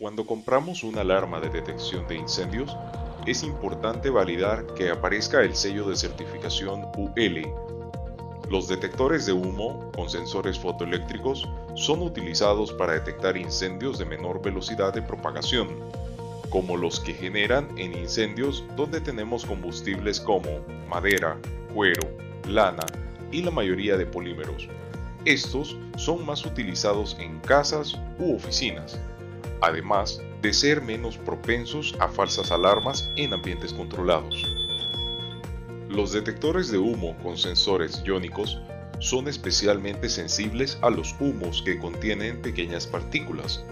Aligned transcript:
Cuando 0.00 0.24
compramos 0.24 0.82
una 0.82 1.02
alarma 1.02 1.40
de 1.40 1.50
detección 1.50 2.08
de 2.08 2.16
incendios, 2.16 2.74
es 3.26 3.42
importante 3.42 4.08
validar 4.08 4.64
que 4.68 4.88
aparezca 4.88 5.42
el 5.42 5.54
sello 5.54 5.86
de 5.86 5.94
certificación 5.94 6.86
UL. 6.96 7.46
Los 8.48 8.66
detectores 8.66 9.26
de 9.26 9.34
humo 9.34 9.92
con 9.94 10.08
sensores 10.08 10.58
fotoeléctricos 10.58 11.46
son 11.74 12.00
utilizados 12.00 12.72
para 12.72 12.94
detectar 12.94 13.36
incendios 13.36 13.98
de 13.98 14.06
menor 14.06 14.40
velocidad 14.40 14.94
de 14.94 15.02
propagación, 15.02 15.68
como 16.48 16.78
los 16.78 16.98
que 16.98 17.12
generan 17.12 17.68
en 17.76 17.94
incendios 17.94 18.64
donde 18.76 19.02
tenemos 19.02 19.44
combustibles 19.44 20.18
como 20.18 20.60
madera, 20.88 21.36
cuero, 21.74 22.08
lana 22.48 22.86
y 23.30 23.42
la 23.42 23.50
mayoría 23.50 23.98
de 23.98 24.06
polímeros. 24.06 24.66
Estos 25.26 25.76
son 25.98 26.24
más 26.24 26.46
utilizados 26.46 27.18
en 27.20 27.38
casas 27.40 27.98
u 28.18 28.34
oficinas 28.34 28.98
además 29.60 30.20
de 30.42 30.52
ser 30.52 30.82
menos 30.82 31.18
propensos 31.18 31.94
a 31.98 32.08
falsas 32.08 32.50
alarmas 32.50 33.10
en 33.16 33.32
ambientes 33.32 33.72
controlados. 33.72 34.44
Los 35.88 36.12
detectores 36.12 36.70
de 36.70 36.78
humo 36.78 37.16
con 37.22 37.36
sensores 37.36 38.02
iónicos 38.04 38.58
son 39.00 39.28
especialmente 39.28 40.08
sensibles 40.08 40.78
a 40.82 40.90
los 40.90 41.14
humos 41.20 41.62
que 41.64 41.78
contienen 41.78 42.40
pequeñas 42.40 42.86
partículas. 42.86 43.64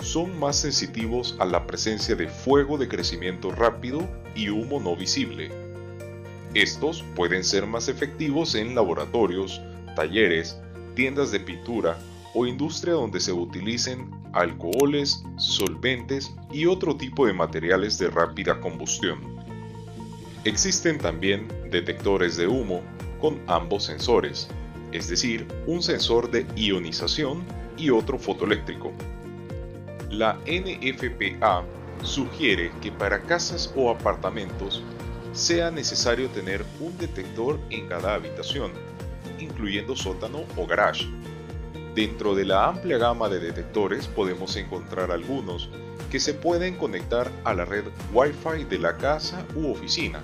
Son 0.00 0.38
más 0.38 0.56
sensitivos 0.56 1.36
a 1.38 1.44
la 1.44 1.66
presencia 1.66 2.16
de 2.16 2.28
fuego 2.28 2.78
de 2.78 2.88
crecimiento 2.88 3.52
rápido 3.52 4.08
y 4.34 4.48
humo 4.48 4.80
no 4.80 4.96
visible. 4.96 5.50
Estos 6.54 7.04
pueden 7.14 7.44
ser 7.44 7.66
más 7.66 7.88
efectivos 7.88 8.54
en 8.54 8.74
laboratorios, 8.74 9.60
talleres, 9.94 10.58
tiendas 10.94 11.30
de 11.30 11.40
pintura 11.40 11.98
o 12.34 12.46
industria 12.46 12.94
donde 12.94 13.20
se 13.20 13.32
utilicen 13.32 14.10
alcoholes, 14.36 15.24
solventes 15.38 16.34
y 16.52 16.66
otro 16.66 16.96
tipo 16.96 17.26
de 17.26 17.32
materiales 17.32 17.98
de 17.98 18.10
rápida 18.10 18.60
combustión. 18.60 19.18
Existen 20.44 20.98
también 20.98 21.48
detectores 21.70 22.36
de 22.36 22.46
humo 22.46 22.82
con 23.20 23.40
ambos 23.46 23.84
sensores, 23.84 24.48
es 24.92 25.08
decir, 25.08 25.46
un 25.66 25.82
sensor 25.82 26.30
de 26.30 26.46
ionización 26.54 27.44
y 27.76 27.90
otro 27.90 28.18
fotoeléctrico. 28.18 28.92
La 30.10 30.38
NFPA 30.46 31.64
sugiere 32.02 32.70
que 32.80 32.92
para 32.92 33.22
casas 33.22 33.72
o 33.74 33.90
apartamentos 33.90 34.82
sea 35.32 35.70
necesario 35.70 36.28
tener 36.28 36.64
un 36.80 36.96
detector 36.98 37.58
en 37.70 37.88
cada 37.88 38.14
habitación, 38.14 38.70
incluyendo 39.38 39.96
sótano 39.96 40.44
o 40.56 40.66
garage, 40.66 41.06
Dentro 41.96 42.34
de 42.34 42.44
la 42.44 42.66
amplia 42.66 42.98
gama 42.98 43.30
de 43.30 43.40
detectores 43.40 44.06
podemos 44.06 44.54
encontrar 44.56 45.10
algunos 45.10 45.70
que 46.10 46.20
se 46.20 46.34
pueden 46.34 46.76
conectar 46.76 47.32
a 47.42 47.54
la 47.54 47.64
red 47.64 47.84
Wi-Fi 48.12 48.64
de 48.64 48.78
la 48.78 48.98
casa 48.98 49.46
u 49.54 49.70
oficina 49.72 50.22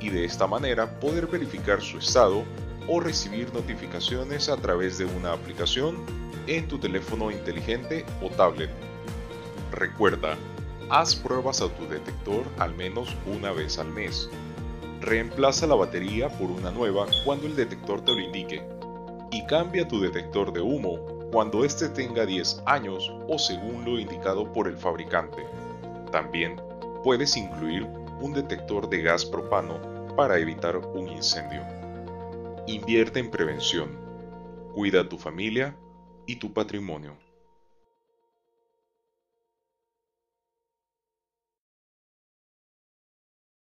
y 0.00 0.08
de 0.08 0.24
esta 0.24 0.46
manera 0.46 0.98
poder 1.00 1.26
verificar 1.26 1.82
su 1.82 1.98
estado 1.98 2.44
o 2.88 3.00
recibir 3.00 3.52
notificaciones 3.52 4.48
a 4.48 4.56
través 4.56 4.96
de 4.96 5.04
una 5.04 5.34
aplicación 5.34 5.98
en 6.46 6.68
tu 6.68 6.78
teléfono 6.78 7.30
inteligente 7.30 8.06
o 8.22 8.30
tablet. 8.30 8.70
Recuerda, 9.72 10.38
haz 10.88 11.14
pruebas 11.14 11.60
a 11.60 11.68
tu 11.68 11.86
detector 11.86 12.44
al 12.58 12.74
menos 12.76 13.14
una 13.26 13.52
vez 13.52 13.78
al 13.78 13.90
mes. 13.90 14.30
Reemplaza 15.02 15.66
la 15.66 15.74
batería 15.74 16.30
por 16.30 16.50
una 16.50 16.70
nueva 16.70 17.04
cuando 17.26 17.46
el 17.46 17.56
detector 17.56 18.02
te 18.02 18.12
lo 18.12 18.20
indique 18.20 18.73
y 19.34 19.42
cambia 19.42 19.88
tu 19.88 20.00
detector 20.00 20.52
de 20.52 20.60
humo 20.60 21.00
cuando 21.32 21.64
éste 21.64 21.88
tenga 21.88 22.24
10 22.24 22.62
años 22.66 23.12
o 23.26 23.36
según 23.36 23.84
lo 23.84 23.98
indicado 23.98 24.52
por 24.52 24.68
el 24.68 24.76
fabricante. 24.76 25.44
También 26.12 26.60
puedes 27.02 27.36
incluir 27.36 27.84
un 28.20 28.32
detector 28.32 28.88
de 28.88 29.02
gas 29.02 29.24
propano 29.24 29.80
para 30.14 30.38
evitar 30.38 30.76
un 30.76 31.08
incendio. 31.08 31.62
Invierte 32.68 33.18
en 33.18 33.28
prevención. 33.28 33.98
Cuida 34.72 35.00
a 35.00 35.08
tu 35.08 35.18
familia 35.18 35.74
y 36.26 36.36
tu 36.36 36.52
patrimonio. 36.52 37.23